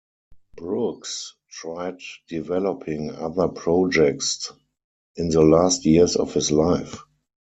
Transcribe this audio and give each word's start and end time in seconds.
Brooks 0.55 1.35
tried 1.51 1.99
developing 2.27 3.11
other 3.11 3.47
projects 3.49 4.51
in 5.15 5.29
the 5.29 5.43
last 5.43 5.85
years 5.85 6.15
of 6.15 6.33
his 6.33 6.49
life. 6.51 7.03